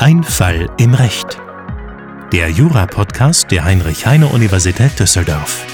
[0.00, 1.40] Ein Fall im Recht.
[2.32, 5.64] Der Jura-Podcast der Heinrich-Heine-Universität Düsseldorf.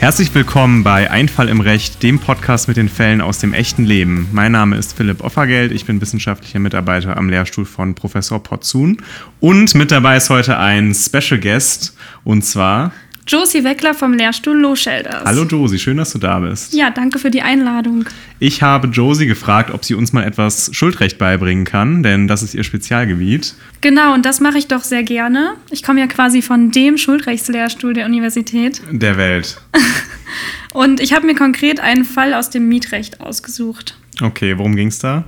[0.00, 4.28] Herzlich willkommen bei Einfall im Recht, dem Podcast mit den Fällen aus dem echten Leben.
[4.32, 8.96] Mein Name ist Philipp Offergeld, ich bin wissenschaftlicher Mitarbeiter am Lehrstuhl von Professor Potzun.
[9.38, 12.90] Und mit dabei ist heute ein Special Guest, und zwar
[13.28, 15.24] Josie Weckler vom Lehrstuhl Low-Shelters.
[15.26, 16.72] Hallo Josie, schön, dass du da bist.
[16.72, 18.06] Ja, danke für die Einladung.
[18.38, 22.54] Ich habe Josie gefragt, ob sie uns mal etwas Schuldrecht beibringen kann, denn das ist
[22.54, 23.54] ihr Spezialgebiet.
[23.82, 25.56] Genau, und das mache ich doch sehr gerne.
[25.70, 28.80] Ich komme ja quasi von dem Schuldrechtslehrstuhl der Universität.
[28.90, 29.60] Der Welt.
[30.72, 33.98] und ich habe mir konkret einen Fall aus dem Mietrecht ausgesucht.
[34.22, 35.24] Okay, worum ging es da?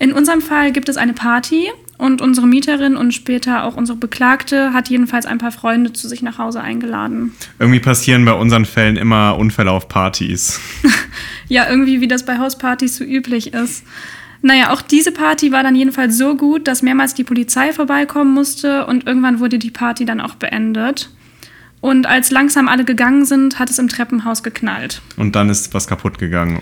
[0.00, 4.72] In unserem Fall gibt es eine Party und unsere Mieterin und später auch unsere Beklagte
[4.72, 7.32] hat jedenfalls ein paar Freunde zu sich nach Hause eingeladen.
[7.58, 10.60] Irgendwie passieren bei unseren Fällen immer Unfälle auf Partys.
[11.48, 13.84] ja, irgendwie wie das bei Hauspartys so üblich ist.
[14.42, 18.86] Naja, auch diese Party war dann jedenfalls so gut, dass mehrmals die Polizei vorbeikommen musste
[18.86, 21.10] und irgendwann wurde die Party dann auch beendet.
[21.80, 25.00] Und als langsam alle gegangen sind, hat es im Treppenhaus geknallt.
[25.16, 26.60] Und dann ist was kaputt gegangen.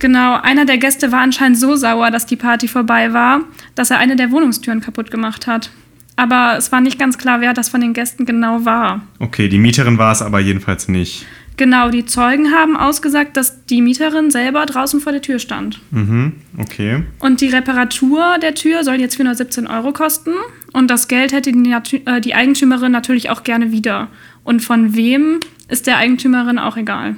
[0.00, 3.42] Genau, einer der Gäste war anscheinend so sauer, dass die Party vorbei war,
[3.74, 5.70] dass er eine der Wohnungstüren kaputt gemacht hat.
[6.16, 9.02] Aber es war nicht ganz klar, wer das von den Gästen genau war.
[9.18, 11.26] Okay, die Mieterin war es aber jedenfalls nicht.
[11.56, 15.80] Genau, die Zeugen haben ausgesagt, dass die Mieterin selber draußen vor der Tür stand.
[15.90, 17.02] Mhm, okay.
[17.18, 20.30] Und die Reparatur der Tür soll jetzt 417 Euro kosten.
[20.72, 21.70] Und das Geld hätte die,
[22.06, 24.08] äh, die Eigentümerin natürlich auch gerne wieder.
[24.42, 27.16] Und von wem ist der Eigentümerin auch egal.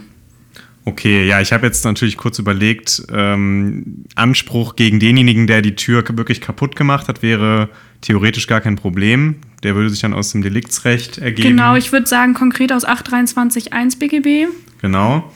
[0.84, 6.05] Okay, ja, ich habe jetzt natürlich kurz überlegt, ähm, Anspruch gegen denjenigen, der die Tür
[6.16, 7.69] wirklich kaputt gemacht hat, wäre
[8.00, 9.36] theoretisch gar kein Problem.
[9.62, 11.50] Der würde sich dann aus dem Deliktsrecht ergeben.
[11.50, 14.52] Genau, ich würde sagen konkret aus 823.1 BGB.
[14.80, 15.33] Genau.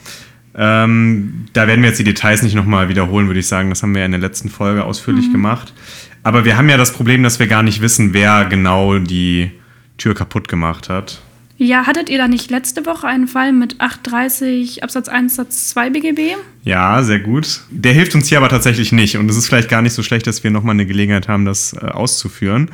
[0.53, 3.69] Ähm, da werden wir jetzt die Details nicht nochmal wiederholen, würde ich sagen.
[3.69, 5.33] Das haben wir ja in der letzten Folge ausführlich mhm.
[5.33, 5.73] gemacht.
[6.23, 9.51] Aber wir haben ja das Problem, dass wir gar nicht wissen, wer genau die
[9.97, 11.21] Tür kaputt gemacht hat.
[11.57, 15.89] Ja, hattet ihr da nicht letzte Woche einen Fall mit 830 Absatz 1 Satz 2
[15.89, 16.35] BGB?
[16.63, 17.61] Ja, sehr gut.
[17.71, 19.17] Der hilft uns hier aber tatsächlich nicht.
[19.17, 21.73] Und es ist vielleicht gar nicht so schlecht, dass wir nochmal eine Gelegenheit haben, das
[21.73, 22.69] äh, auszuführen.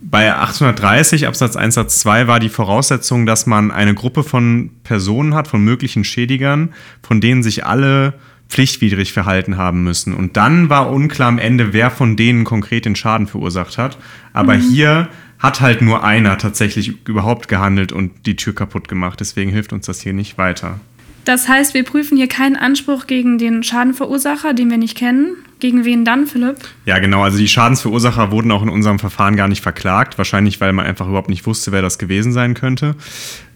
[0.00, 5.34] Bei 830 Absatz 1 Satz 2 war die Voraussetzung, dass man eine Gruppe von Personen
[5.34, 6.70] hat, von möglichen Schädigern,
[7.02, 8.14] von denen sich alle
[8.48, 10.14] pflichtwidrig verhalten haben müssen.
[10.14, 13.98] Und dann war unklar am Ende, wer von denen konkret den Schaden verursacht hat.
[14.32, 14.62] Aber mhm.
[14.70, 19.20] hier hat halt nur einer tatsächlich überhaupt gehandelt und die Tür kaputt gemacht.
[19.20, 20.80] Deswegen hilft uns das hier nicht weiter.
[21.28, 25.36] Das heißt, wir prüfen hier keinen Anspruch gegen den Schadenverursacher, den wir nicht kennen.
[25.60, 26.56] Gegen wen dann, Philipp?
[26.86, 27.22] Ja, genau.
[27.22, 30.16] Also die Schadensverursacher wurden auch in unserem Verfahren gar nicht verklagt.
[30.16, 32.94] Wahrscheinlich, weil man einfach überhaupt nicht wusste, wer das gewesen sein könnte.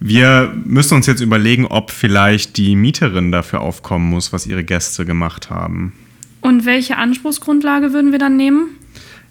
[0.00, 5.06] Wir müssen uns jetzt überlegen, ob vielleicht die Mieterin dafür aufkommen muss, was ihre Gäste
[5.06, 5.94] gemacht haben.
[6.42, 8.76] Und welche Anspruchsgrundlage würden wir dann nehmen?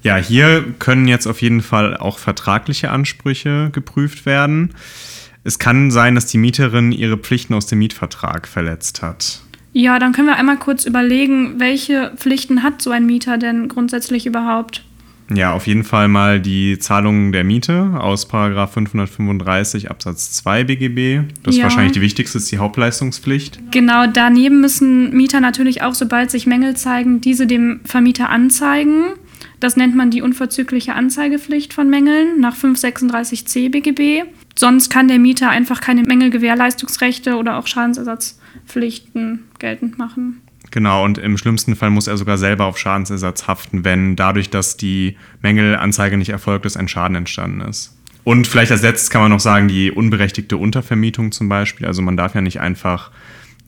[0.04, 4.74] Ja, hier können jetzt auf jeden Fall auch vertragliche Ansprüche geprüft werden.
[5.44, 9.42] Es kann sein, dass die Mieterin ihre Pflichten aus dem Mietvertrag verletzt hat.
[9.74, 14.26] Ja, dann können wir einmal kurz überlegen, welche Pflichten hat so ein Mieter denn grundsätzlich
[14.26, 14.84] überhaupt?
[15.34, 21.22] Ja, auf jeden Fall mal die Zahlung der Miete aus 535 Absatz 2 BGB.
[21.44, 21.60] Das ja.
[21.60, 23.60] ist wahrscheinlich die wichtigste, ist die Hauptleistungspflicht.
[23.72, 29.14] Genau, daneben müssen Mieter natürlich auch, sobald sich Mängel zeigen, diese dem Vermieter anzeigen.
[29.60, 34.28] Das nennt man die unverzügliche Anzeigepflicht von Mängeln nach 536c BGB.
[34.58, 40.42] Sonst kann der Mieter einfach keine Mängelgewährleistungsrechte oder auch Schadensersatzpflichten geltend machen.
[40.72, 44.78] Genau, und im schlimmsten Fall muss er sogar selber auf Schadensersatz haften, wenn dadurch, dass
[44.78, 47.98] die Mängelanzeige nicht erfolgt ist, ein Schaden entstanden ist.
[48.24, 51.88] Und vielleicht als letztes kann man noch sagen, die unberechtigte Untervermietung zum Beispiel.
[51.88, 53.12] Also man darf ja nicht einfach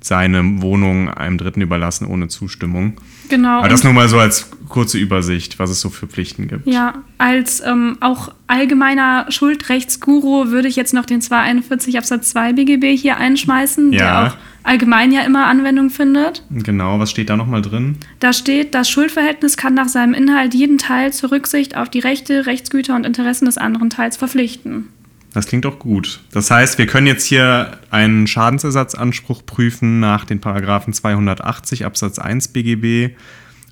[0.04, 2.94] seine Wohnung einem Dritten überlassen ohne Zustimmung.
[3.30, 3.60] Genau.
[3.60, 6.68] Aber das nur mal so als kurze Übersicht, was es so für Pflichten gibt.
[6.68, 12.98] Ja, als ähm, auch allgemeiner Schuldrechtsguru würde ich jetzt noch den 241 Absatz 2 BGB
[12.98, 13.98] hier einschmeißen, ja.
[13.98, 16.44] der auch allgemein ja immer Anwendung findet.
[16.50, 17.96] Genau, was steht da nochmal drin?
[18.20, 22.46] Da steht, das Schuldverhältnis kann nach seinem Inhalt jeden Teil zur Rücksicht auf die Rechte,
[22.46, 24.90] Rechtsgüter und Interessen des anderen Teils verpflichten.
[25.34, 26.22] Das klingt doch gut.
[26.32, 32.50] Das heißt, wir können jetzt hier einen Schadensersatzanspruch prüfen nach den Paragraphen 280 Absatz 1
[32.50, 33.16] BGB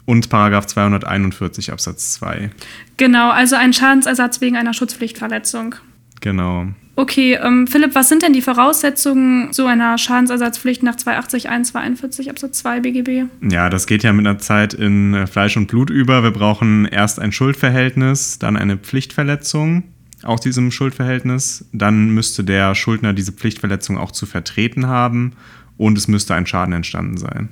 [0.06, 2.50] und Paragraph 241 Absatz 2.
[2.98, 5.76] Genau, also ein Schadensersatz wegen einer Schutzpflichtverletzung.
[6.20, 6.68] Genau.
[6.96, 12.30] Okay, ähm, Philipp, was sind denn die Voraussetzungen so einer Schadensersatzpflicht nach 280 1 241
[12.30, 13.30] Absatz 2 BGB?
[13.50, 16.22] Ja, das geht ja mit einer Zeit in äh, Fleisch und Blut über.
[16.24, 19.84] Wir brauchen erst ein Schuldverhältnis, dann eine Pflichtverletzung
[20.24, 21.66] aus diesem Schuldverhältnis.
[21.74, 25.34] Dann müsste der Schuldner diese Pflichtverletzung auch zu vertreten haben
[25.78, 27.50] und es müsste ein Schaden entstanden sein.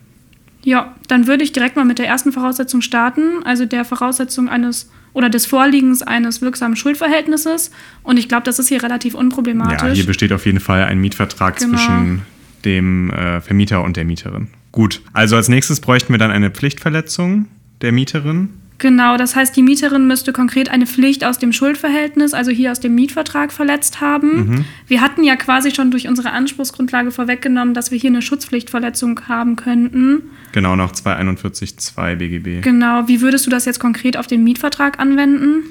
[0.64, 4.90] Ja, dann würde ich direkt mal mit der ersten Voraussetzung starten, also der Voraussetzung eines
[5.14, 7.72] oder des Vorliegens eines wirksamen Schuldverhältnisses.
[8.04, 9.82] Und ich glaube, das ist hier relativ unproblematisch.
[9.82, 11.78] Ja, hier besteht auf jeden Fall ein Mietvertrag Genau.
[11.78, 12.22] zwischen
[12.66, 14.48] dem äh, Vermieter und der Mieterin.
[14.72, 17.48] Gut, also als nächstes bräuchten wir dann eine Pflichtverletzung
[17.82, 18.50] der Mieterin.
[18.80, 22.80] Genau, das heißt, die Mieterin müsste konkret eine Pflicht aus dem Schuldverhältnis, also hier aus
[22.80, 24.66] dem Mietvertrag verletzt haben.
[24.88, 29.58] Wir hatten ja quasi schon durch unsere Anspruchsgrundlage vorweggenommen, dass wir hier eine Schutzpflichtverletzung haben
[29.58, 30.24] könnten.
[30.54, 32.62] Genau, nach 241.2 BGB.
[32.64, 35.66] Genau, wie würdest du das jetzt konkret auf den Mietvertrag anwenden?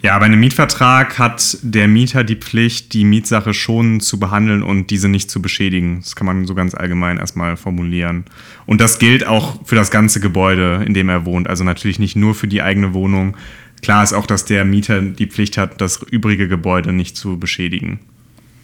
[0.00, 4.90] Ja, bei einem Mietvertrag hat der Mieter die Pflicht, die Mietsache schon zu behandeln und
[4.90, 6.00] diese nicht zu beschädigen.
[6.02, 8.24] Das kann man so ganz allgemein erstmal formulieren.
[8.64, 11.48] Und das gilt auch für das ganze Gebäude, in dem er wohnt.
[11.48, 13.36] Also natürlich nicht nur für die eigene Wohnung.
[13.82, 17.98] Klar ist auch, dass der Mieter die Pflicht hat, das übrige Gebäude nicht zu beschädigen.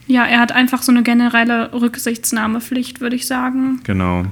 [0.07, 3.81] Ja, er hat einfach so eine generelle Rücksichtnahmepflicht, würde ich sagen.
[3.85, 4.27] Genau.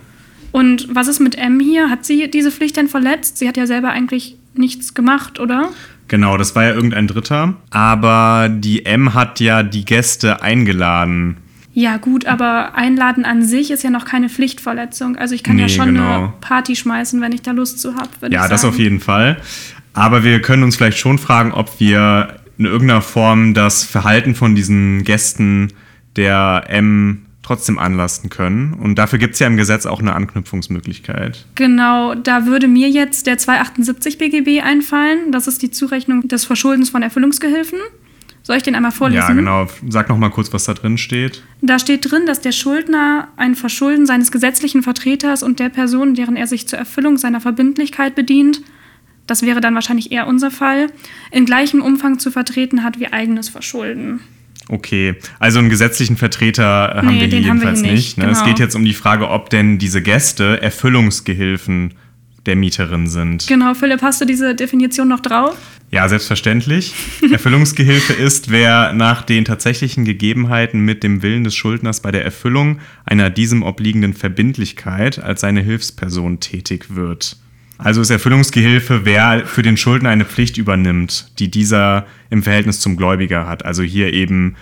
[0.53, 1.89] Und was ist mit M hier?
[1.91, 3.39] Hat sie diese Pflicht denn verletzt?
[3.39, 5.71] Sie hat ja selber eigentlich nichts gemacht, oder?
[6.09, 7.55] Genau, das war ja irgendein Dritter.
[7.71, 11.39] Aber die M hat ja die Gäste eingeladen.
[11.75, 15.17] Ja, gut, aber Einladen an sich ist ja noch keine Pflichtverletzung.
[15.17, 16.17] Also ich kann ja Nee, schon genau.
[16.19, 19.39] eine Party schmeißen, wenn ich da Lust zu habe, Ja, das auf jeden Fall.
[19.95, 24.55] Aber wir können uns vielleicht schon fragen, ob wir in irgendeiner Form das Verhalten von
[24.55, 25.69] diesen Gästen
[26.17, 28.75] der M trotzdem anlasten können.
[28.75, 31.47] Und dafür gibt es ja im Gesetz auch eine Anknüpfungsmöglichkeit.
[31.55, 35.33] Genau, da würde mir jetzt der 278 BGB einfallen.
[35.33, 37.79] Das ist die Zurechnung des Verschuldens von Erfüllungsgehilfen.
[38.45, 39.29] Soll ich den einmal vorlesen?
[39.29, 39.67] Ja, genau.
[39.89, 41.45] Sag noch mal kurz, was da drin steht.
[41.61, 46.37] Da steht drin, dass der Schuldner ein Verschulden seines gesetzlichen Vertreters und der Person, deren
[46.37, 48.61] er sich zur Erfüllung seiner Verbindlichkeit bedient,
[49.29, 50.89] das wäre dann wahrscheinlich eher unser Fall,
[51.31, 54.21] in gleichem Umfang zu vertreten hat wie eigenes Verschulden.
[54.73, 56.63] Okay, also einen gesetzlichen Vertreter
[56.95, 58.17] äh, haben Nee, wir hier den haben wir jedenfalls hier nicht.
[58.17, 58.31] nicht, ne?
[58.31, 58.49] Es genau.
[58.49, 61.93] geht jetzt um die Frage, ob denn diese Gäste Erfüllungsgehilfen
[62.47, 63.47] der Mieterin sind.
[63.49, 65.59] Genau, Philipp, hast du diese Definition noch drauf?
[65.91, 66.95] Ja, selbstverständlich.
[67.31, 72.79] Erfüllungsgehilfe ist, wer nach den tatsächlichen Gegebenheiten mit dem Willen des Schuldners bei der Erfüllung
[73.05, 77.37] einer diesem obliegenden Verbindlichkeit als seine Hilfsperson tätig wird.
[77.85, 82.97] Also ist Erfüllungsgehilfe, wer für den Schuldner eine Pflicht übernimmt, die dieser im Verhältnis zum
[82.97, 83.65] Gläubiger hat.
[83.65, 84.57] Also hier eben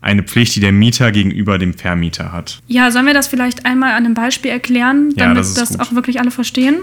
[0.00, 2.60] eine Pflicht, die der Mieter gegenüber dem Vermieter hat.
[2.68, 5.80] Ja, sollen wir das vielleicht einmal an einem Beispiel erklären, Ja, damit das das, gut.
[5.80, 6.76] auch wirklich alle verstehen?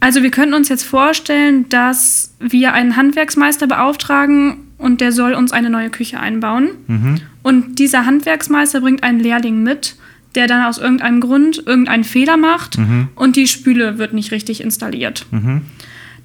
[0.00, 5.52] Also wir könnten uns jetzt vorstellen, dass wir einen Handwerksmeister beauftragen und der soll uns
[5.52, 6.70] eine neue Küche einbauen.
[6.86, 7.20] Mhm.
[7.42, 9.96] Und dieser Handwerksmeister bringt einen Lehrling mit,
[10.38, 13.08] der dann aus irgendeinem Grund irgendeinen Fehler macht Mhm.
[13.16, 15.26] und die Spüle wird nicht richtig installiert.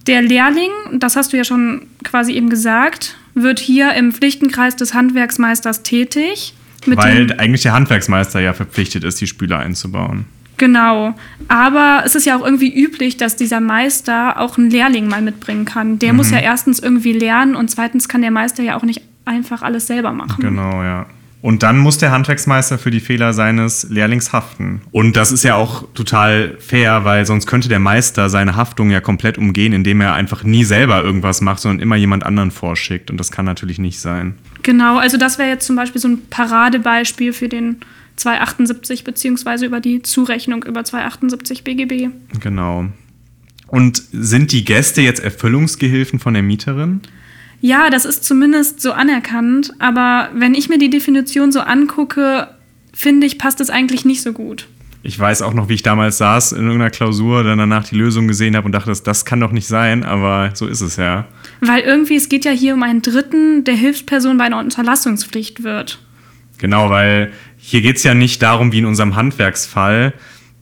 [0.08, 4.94] Der Lehrling, das hast du ja schon quasi eben gesagt, wird hier im Pflichtenkreis des
[4.94, 6.54] Handwerksmeisters tätig.
[6.86, 10.26] Mit Weil eigentlich der Handwerksmeister ja verpflichtet ist, die Spüle einzubauen.
[10.58, 11.16] Genau.
[11.48, 15.66] Aber es ist ja auch irgendwie üblich, dass dieser Meister auch einen Lehrling mal mitbringen
[15.66, 15.98] kann.
[15.98, 19.62] Der muss ja erstens irgendwie lernen und zweitens kann der Meister ja auch nicht einfach
[19.64, 20.42] alles selber machen.
[20.42, 21.08] Genau, ja.
[21.44, 24.80] Und dann muss der Handwerksmeister für die Fehler seines Lehrlings haften.
[24.92, 29.02] Und das ist ja auch total fair, weil sonst könnte der Meister seine Haftung ja
[29.02, 33.12] komplett umgehen, indem er einfach nie selber irgendwas macht, sondern immer jemand anderen vorschickt.
[33.12, 34.36] Und das kann natürlich nicht sein.
[34.62, 37.82] Genau, also das wäre jetzt zum Beispiel so ein Paradebeispiel für den
[38.16, 42.08] 278 beziehungsweise über die Zurechnung über 278 BGB.
[42.40, 42.86] Genau.
[43.68, 47.02] Und sind die Gäste jetzt Erfüllungsgehilfen von der Mieterin?
[47.66, 52.50] Ja, das ist zumindest so anerkannt, aber wenn ich mir die Definition so angucke,
[52.94, 54.68] finde ich, passt es eigentlich nicht so gut.
[55.02, 58.28] Ich weiß auch noch, wie ich damals saß in irgendeiner Klausur, dann danach die Lösung
[58.28, 61.26] gesehen habe und dachte, das, das kann doch nicht sein, aber so ist es ja.
[61.62, 66.00] Weil irgendwie, es geht ja hier um einen Dritten, der Hilfsperson bei einer Unterlassungspflicht wird.
[66.58, 70.12] Genau, weil hier geht es ja nicht darum, wie in unserem Handwerksfall,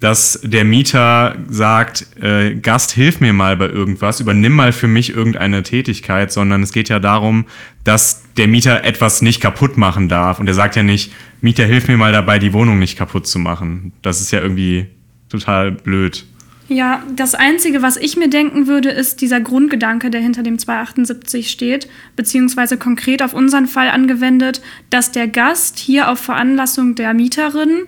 [0.01, 5.15] dass der Mieter sagt, äh, Gast, hilf mir mal bei irgendwas, übernimm mal für mich
[5.15, 7.45] irgendeine Tätigkeit, sondern es geht ja darum,
[7.83, 10.39] dass der Mieter etwas nicht kaputt machen darf.
[10.39, 13.37] Und er sagt ja nicht, Mieter, hilf mir mal dabei, die Wohnung nicht kaputt zu
[13.37, 13.93] machen.
[14.01, 14.87] Das ist ja irgendwie
[15.29, 16.25] total blöd.
[16.67, 21.51] Ja, das Einzige, was ich mir denken würde, ist dieser Grundgedanke, der hinter dem 278
[21.51, 27.83] steht, beziehungsweise konkret auf unseren Fall angewendet, dass der Gast hier auf Veranlassung der Mieterin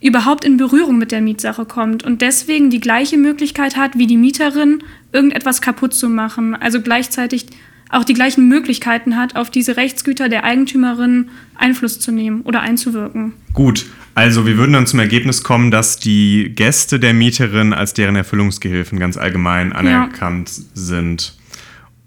[0.00, 4.16] überhaupt in Berührung mit der Mietsache kommt und deswegen die gleiche Möglichkeit hat wie die
[4.16, 6.54] Mieterin, irgendetwas kaputt zu machen.
[6.54, 7.46] Also gleichzeitig
[7.90, 13.32] auch die gleichen Möglichkeiten hat, auf diese Rechtsgüter der Eigentümerin Einfluss zu nehmen oder einzuwirken.
[13.52, 18.16] Gut, also wir würden dann zum Ergebnis kommen, dass die Gäste der Mieterin als deren
[18.16, 21.34] Erfüllungsgehilfen ganz allgemein anerkannt sind.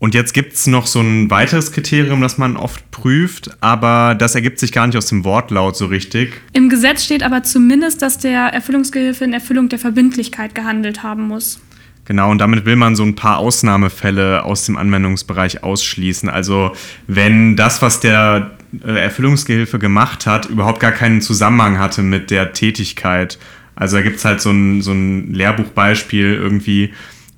[0.04, 4.36] Und jetzt gibt es noch so ein weiteres Kriterium, das man oft prüft, aber das
[4.36, 6.42] ergibt sich gar nicht aus dem Wortlaut so richtig.
[6.52, 11.62] Im Gesetz steht aber zumindest, dass der Erfüllungsgehilfe in Erfüllung der Verbindlichkeit gehandelt haben muss.
[12.04, 16.28] Genau, und damit will man so ein paar Ausnahmefälle aus dem Anwendungsbereich ausschließen.
[16.28, 16.74] Also
[17.08, 22.52] wenn das, was der äh, Erfüllungsgehilfe gemacht hat, überhaupt gar keinen Zusammenhang hatte mit der
[22.52, 23.40] Tätigkeit.
[23.74, 26.92] Also da gibt es halt so ein, so ein Lehrbuchbeispiel irgendwie,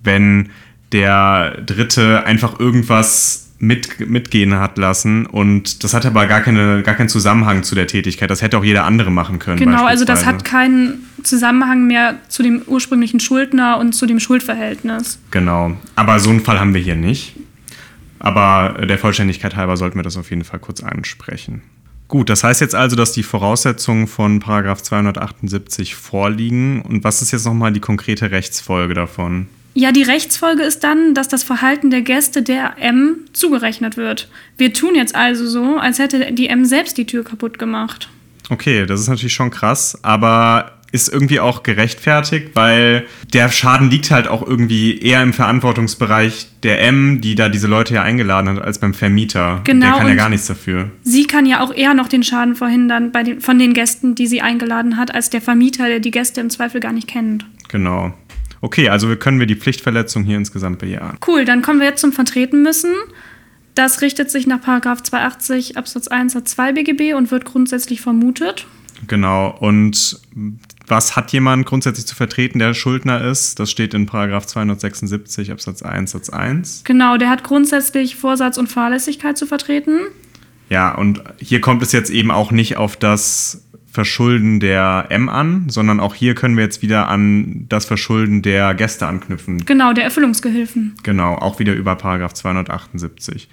[0.03, 0.49] wenn
[0.91, 6.95] der Dritte einfach irgendwas mit, mitgehen hat lassen und das hat aber gar, keine, gar
[6.95, 8.29] keinen Zusammenhang zu der Tätigkeit.
[8.29, 9.57] Das hätte auch jeder andere machen können.
[9.57, 15.19] Genau, also das hat keinen Zusammenhang mehr zu dem ursprünglichen Schuldner und zu dem Schuldverhältnis.
[15.31, 17.35] Genau, aber so einen Fall haben wir hier nicht.
[18.19, 21.61] Aber der Vollständigkeit halber sollten wir das auf jeden Fall kurz ansprechen.
[22.07, 26.81] Gut, das heißt jetzt also, dass die Voraussetzungen von Paragraph 278 vorliegen.
[26.81, 29.47] Und was ist jetzt nochmal die konkrete Rechtsfolge davon?
[29.77, 34.29] Ja, die Rechtsfolge ist dann, dass das Verhalten der Gäste der M zugerechnet wird.
[34.57, 38.09] Wir tun jetzt also so, als hätte die M selbst die Tür kaputt gemacht.
[38.49, 44.11] Okay, das ist natürlich schon krass, aber ist irgendwie auch gerechtfertigt, weil der Schaden liegt
[44.11, 48.61] halt auch irgendwie eher im Verantwortungsbereich der M, die da diese Leute ja eingeladen hat,
[48.61, 49.59] als beim Vermieter.
[49.65, 49.87] Genau.
[49.87, 50.89] Der kann ja gar nichts dafür.
[51.03, 54.41] Sie kann ja auch eher noch den Schaden verhindern den, von den Gästen, die sie
[54.41, 57.45] eingeladen hat, als der Vermieter, der die Gäste im Zweifel gar nicht kennt.
[57.67, 58.13] Genau.
[58.61, 61.17] Okay, also können wir die Pflichtverletzung hier insgesamt bejahen.
[61.25, 62.93] Cool, dann kommen wir jetzt zum Vertreten müssen.
[63.75, 68.67] Das richtet sich nach 280 Absatz 1 Satz 2 BGB und wird grundsätzlich vermutet.
[69.07, 70.19] Genau, und
[70.87, 73.59] was hat jemand grundsätzlich zu vertreten, der Schuldner ist?
[73.59, 76.83] Das steht in 276 Absatz 1 Satz 1.
[76.85, 79.99] Genau, der hat grundsätzlich Vorsatz und Fahrlässigkeit zu vertreten.
[80.69, 85.69] Ja, und hier kommt es jetzt eben auch nicht auf das Verschulden der M an,
[85.69, 89.65] sondern auch hier können wir jetzt wieder an das Verschulden der Gäste anknüpfen.
[89.65, 90.95] Genau, der Erfüllungsgehilfen.
[91.01, 93.47] Genau, auch wieder über Paragraph 278.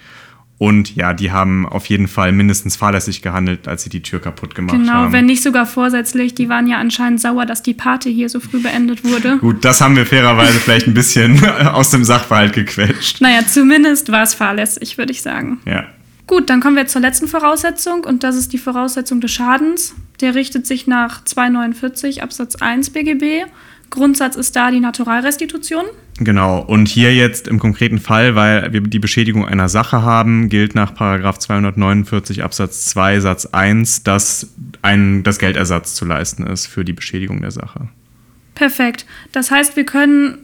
[0.58, 4.54] Und ja, die haben auf jeden Fall mindestens fahrlässig gehandelt, als sie die Tür kaputt
[4.54, 5.00] gemacht genau, haben.
[5.06, 6.34] Genau, wenn nicht sogar vorsätzlich.
[6.34, 9.38] Die waren ja anscheinend sauer, dass die Party hier so früh beendet wurde.
[9.38, 13.20] Gut, das haben wir fairerweise vielleicht ein bisschen aus dem Sachverhalt gequetscht.
[13.20, 15.60] Naja, zumindest war es fahrlässig, würde ich sagen.
[15.64, 15.84] Ja.
[16.26, 19.94] Gut, dann kommen wir zur letzten Voraussetzung und das ist die Voraussetzung des Schadens.
[20.22, 23.44] Der richtet sich nach 249 Absatz 1 BGB.
[23.90, 25.84] Grundsatz ist da die Naturalrestitution.
[26.18, 30.74] Genau, und hier jetzt im konkreten Fall, weil wir die Beschädigung einer Sache haben, gilt
[30.74, 36.92] nach 249 Absatz 2 Satz 1, dass ein, das Geldersatz zu leisten ist für die
[36.92, 37.88] Beschädigung der Sache.
[38.54, 39.04] Perfekt.
[39.32, 40.38] Das heißt, wir können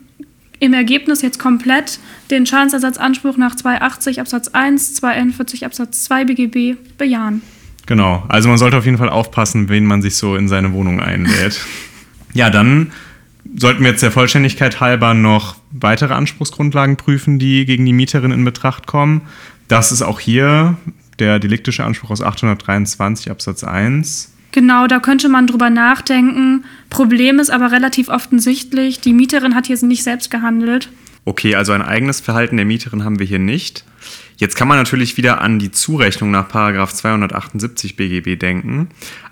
[0.59, 7.43] im Ergebnis jetzt komplett den Schadensersatzanspruch nach 280 Absatz 1, 241 Absatz 2 BGB bejahen.
[7.89, 11.01] Genau, also man sollte auf jeden Fall aufpassen, wen man sich so in seine Wohnung
[11.01, 11.59] einlädt.
[12.35, 12.93] ja, dann
[13.57, 18.45] sollten wir jetzt der Vollständigkeit halber noch weitere Anspruchsgrundlagen prüfen, die gegen die Mieterin in
[18.45, 19.23] Betracht kommen.
[19.69, 20.77] Das ist auch hier
[21.19, 24.35] der deliktische Anspruch aus 823 Absatz 1.
[24.53, 26.67] Genau, da könnte man drüber nachdenken.
[26.91, 30.91] Problem ist aber relativ offensichtlich, die Mieterin hat hier nicht selbst gehandelt.
[31.25, 33.85] Okay, also ein eigenes Verhalten der Mieterin haben wir hier nicht.
[34.39, 38.89] Jetzt kann man natürlich wieder an die Zurechnung nach 278 BGB denken,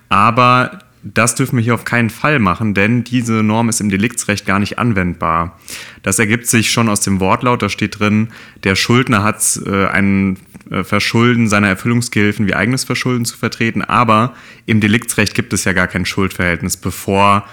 [0.08, 4.44] aber das dürfen wir hier auf keinen Fall machen, denn diese Norm ist im Deliktsrecht
[4.44, 5.58] gar nicht anwendbar.
[6.02, 8.28] Das ergibt sich schon aus dem Wortlaut, da steht drin,
[8.64, 10.38] der Schuldner hat äh, ein
[10.70, 14.34] äh, Verschulden seiner Erfüllungsgehilfen wie eigenes Verschulden zu vertreten, aber
[14.66, 17.46] im Deliktsrecht gibt es ja gar kein Schuldverhältnis, bevor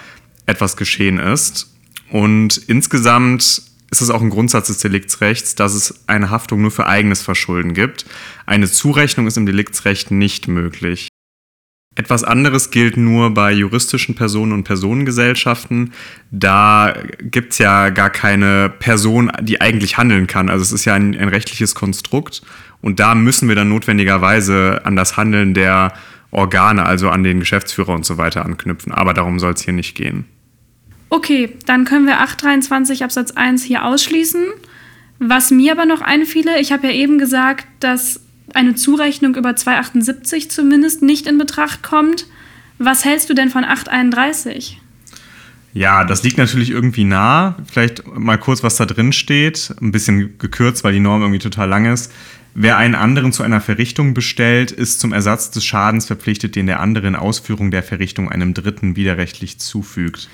[0.48, 1.70] etwas geschehen ist.
[2.10, 3.62] Und insgesamt
[3.94, 7.76] ist es auch ein Grundsatz des Deliktsrechts, dass es eine Haftung nur für eigenes Verschulden
[7.76, 8.06] gibt.
[8.48, 11.10] Eine Zurechnung ist im Deliktsrecht nicht möglich.
[11.96, 15.94] Etwas anderes gilt nur bei juristischen Personen und Personengesellschaften.
[16.32, 20.50] Da gibt es ja gar keine Person, die eigentlich handeln kann.
[20.50, 22.42] Also es ist ja ein, ein, rechtliches Konstrukt
[22.82, 25.94] und da müssen wir dann notwendigerweise an das Handeln der
[26.32, 28.92] Organe, also an den Geschäftsführer und so weiter anknüpfen.
[28.92, 30.26] Aber darum soll es hier nicht gehen.
[31.14, 34.46] Okay, dann können wir 823 Absatz 1 hier ausschließen.
[35.20, 38.22] Was mir aber noch einfiele, ich habe ja eben gesagt, dass
[38.56, 42.26] eine Zurechnung über 278 zumindest nicht in Betracht kommt.
[42.80, 44.82] Was hältst du denn von 831?
[45.74, 47.58] Ja, das liegt natürlich irgendwie nah.
[47.72, 49.72] Vielleicht mal kurz, was da drin steht.
[49.82, 52.12] Ein bisschen gekürzt, weil die Norm irgendwie total lang ist.
[52.56, 56.80] Wer einen anderen zu einer Verrichtung bestellt, ist zum Ersatz des Schadens verpflichtet, den der
[56.80, 60.28] andere in Ausführung der Verrichtung einem Dritten widerrechtlich zufügt.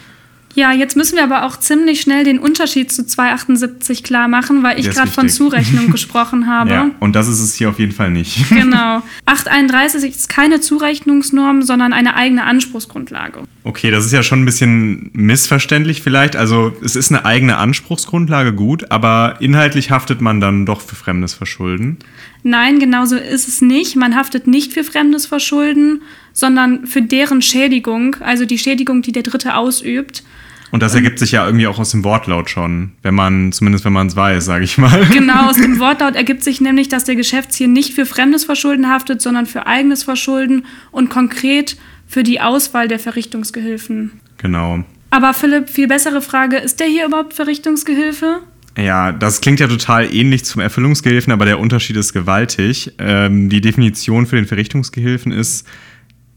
[0.56, 4.80] Ja, jetzt müssen wir aber auch ziemlich schnell den Unterschied zu 278 klar machen, weil
[4.80, 5.30] ich gerade von.
[5.30, 6.70] Zurechnung gesprochen habe.
[6.72, 8.38] Ja, und das ist es hier auf jeden Fall nicht.
[8.60, 9.02] Genau.
[9.26, 13.44] 831 ist keine Zurechnungsnorm, sondern eine eigene Anspruchsgrundlage.
[13.64, 16.36] Okay, das ist ja schon ein bisschen missverständlich vielleicht.
[16.36, 21.34] Also es ist eine eigene Anspruchsgrundlage gut, aber inhaltlich haftet man dann doch für fremdes
[21.34, 21.98] Verschulden.
[22.44, 23.96] Nein, genauso ist es nicht.
[23.96, 26.02] Man haftet nicht für fremdes Verschulden,
[26.40, 30.24] sondern für deren Schädigung, also die Schädigung, die der Dritte ausübt.
[30.72, 33.94] Und das ergibt sich ja irgendwie auch aus dem Wortlaut schon, wenn man, zumindest wenn
[33.94, 35.06] man es weiß, sage ich mal.
[35.12, 39.22] Genau, aus dem Wortlaut ergibt sich nämlich, dass der Geschäftsziel nicht für fremdes Verschulden haftet,
[39.22, 41.76] sondern für eigenes Verschulden und konkret
[42.08, 44.20] für die Auswahl der Verrichtungsgehilfen.
[44.38, 44.84] Genau.
[45.10, 48.42] Aber Philipp, viel bessere Frage, ist der hier überhaupt Verrichtungsgehilfe?
[48.78, 52.94] Ja, das klingt ja total ähnlich zum Erfüllungsgehilfen, aber der Unterschied ist gewaltig.
[53.00, 55.68] Ähm, die Definition für den Verrichtungsgehilfen ist,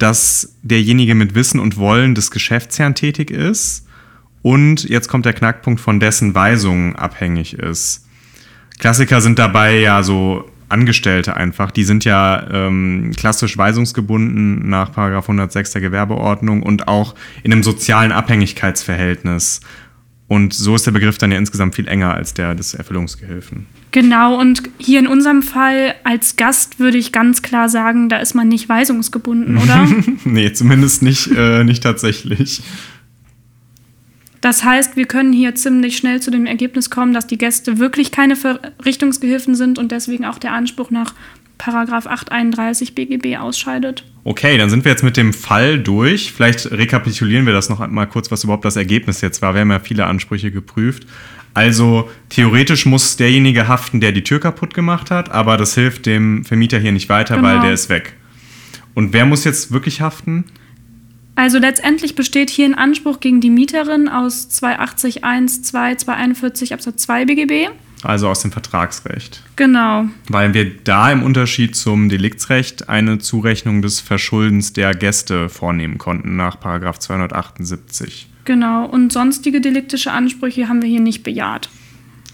[0.03, 3.87] dass derjenige mit Wissen und Wollen des Geschäftsherrn tätig ist
[4.43, 8.05] und jetzt kommt der Knackpunkt von dessen Weisungen abhängig ist.
[8.81, 15.71] Klassiker sind dabei ja so Angestellte einfach, die sind ja ähm, klassisch weisungsgebunden nach 106
[15.71, 19.61] der Gewerbeordnung und auch in einem sozialen Abhängigkeitsverhältnis.
[20.33, 23.67] Und so ist der Begriff dann ja insgesamt viel enger als der des Erfüllungsgehilfen.
[23.91, 28.33] Genau, und hier in unserem Fall als Gast würde ich ganz klar sagen, da ist
[28.33, 29.87] man nicht weisungsgebunden, oder?
[30.25, 32.63] nee, zumindest nicht, äh, nicht tatsächlich.
[34.41, 38.11] Das heißt, wir können hier ziemlich schnell zu dem Ergebnis kommen, dass die Gäste wirklich
[38.11, 41.13] keine Verrichtungsgehilfen sind und deswegen auch der Anspruch nach
[41.59, 44.07] Paragraph 831 BGB ausscheidet.
[44.25, 46.33] Okay, dann sind wir jetzt mit dem Fall durch.
[46.33, 49.55] Vielleicht rekapitulieren wir das noch mal kurz, was überhaupt das Ergebnis jetzt war.
[49.55, 51.07] Wir haben ja viele Ansprüche geprüft.
[51.55, 56.45] Also theoretisch muss derjenige haften, der die Tür kaputt gemacht hat, aber das hilft dem
[56.45, 57.49] Vermieter hier nicht weiter, Genau.
[57.49, 58.15] weil der ist weg.
[58.95, 60.45] Und wer muss jetzt wirklich haften?
[61.35, 67.03] Also letztendlich besteht hier ein Anspruch gegen die Mieterin aus 280 1, 2, 241 Absatz
[67.03, 67.69] 2 BGB.
[68.03, 69.43] Also aus dem Vertragsrecht.
[69.57, 70.07] Genau.
[70.29, 76.37] Weil wir da im Unterschied zum Deliktsrecht eine Zurechnung des Verschuldens der Gäste vornehmen konnten
[76.37, 78.29] nach Paragraph 278.
[78.45, 78.87] Genau.
[78.87, 81.69] Und sonstige deliktische Ansprüche haben wir hier nicht bejaht.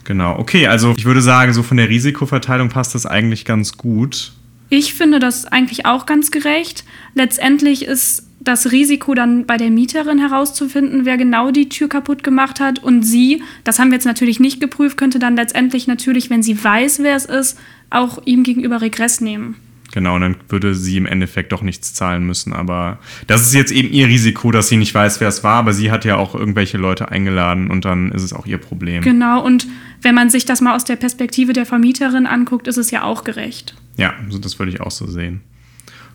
[0.05, 4.33] Genau, okay, also ich würde sagen, so von der Risikoverteilung passt das eigentlich ganz gut.
[4.71, 6.85] Ich finde das eigentlich auch ganz gerecht.
[7.15, 12.61] Letztendlich ist das Risiko dann bei der Mieterin herauszufinden, wer genau die Tür kaputt gemacht
[12.61, 12.83] hat.
[12.83, 16.63] Und sie, das haben wir jetzt natürlich nicht geprüft, könnte dann letztendlich natürlich, wenn sie
[16.63, 17.59] weiß, wer es ist,
[17.91, 19.57] auch ihm gegenüber Regress nehmen.
[19.93, 22.53] Genau, und dann würde sie im Endeffekt doch nichts zahlen müssen.
[22.53, 25.57] Aber das ist jetzt eben ihr Risiko, dass sie nicht weiß, wer es war.
[25.57, 29.03] Aber sie hat ja auch irgendwelche Leute eingeladen und dann ist es auch ihr Problem.
[29.03, 29.67] Genau, und
[30.03, 33.25] wenn man sich das mal aus der Perspektive der Vermieterin anguckt, ist es ja auch
[33.25, 33.75] gerecht.
[33.97, 35.41] Ja, das würde ich auch so sehen.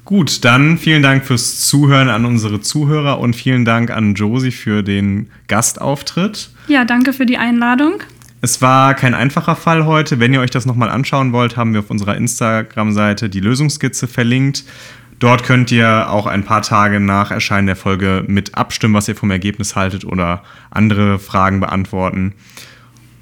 [0.05, 4.83] Gut, dann vielen Dank fürs Zuhören an unsere Zuhörer und vielen Dank an Josie für
[4.83, 6.49] den Gastauftritt.
[6.67, 8.03] Ja, danke für die Einladung.
[8.41, 10.19] Es war kein einfacher Fall heute.
[10.19, 14.65] Wenn ihr euch das nochmal anschauen wollt, haben wir auf unserer Instagram-Seite die Lösungsskizze verlinkt.
[15.19, 19.15] Dort könnt ihr auch ein paar Tage nach Erscheinen der Folge mit abstimmen, was ihr
[19.15, 22.33] vom Ergebnis haltet oder andere Fragen beantworten.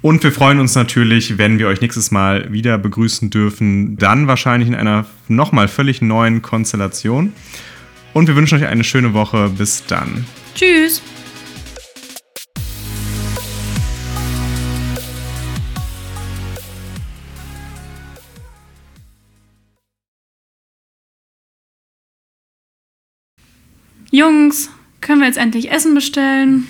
[0.02, 4.68] Und wir freuen uns natürlich, wenn wir euch nächstes Mal wieder begrüßen dürfen, dann wahrscheinlich
[4.68, 7.32] in einer nochmal völlig neuen Konstellation.
[8.12, 9.48] Und wir wünschen euch eine schöne Woche.
[9.56, 10.26] Bis dann.
[10.56, 11.00] Tschüss.
[24.10, 24.68] Jungs,
[25.00, 26.66] können wir jetzt endlich Essen bestellen?